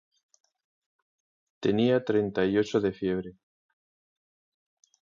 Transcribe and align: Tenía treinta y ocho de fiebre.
Tenía 1.59 2.03
treinta 2.03 2.43
y 2.45 2.57
ocho 2.57 2.81
de 2.81 2.91
fiebre. 2.91 3.35